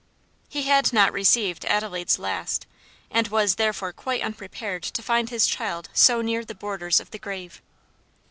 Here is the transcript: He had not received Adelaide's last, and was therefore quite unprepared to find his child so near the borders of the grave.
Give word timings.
He 0.49 0.63
had 0.63 0.91
not 0.91 1.13
received 1.13 1.63
Adelaide's 1.65 2.17
last, 2.17 2.65
and 3.11 3.27
was 3.27 3.53
therefore 3.57 3.93
quite 3.93 4.23
unprepared 4.23 4.81
to 4.81 5.03
find 5.03 5.29
his 5.29 5.45
child 5.45 5.89
so 5.93 6.21
near 6.23 6.43
the 6.43 6.55
borders 6.55 6.99
of 6.99 7.11
the 7.11 7.19
grave. 7.19 7.61